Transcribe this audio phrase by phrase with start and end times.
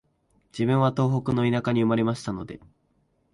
[0.51, 2.59] 自分は東北の田舎に生まれましたので、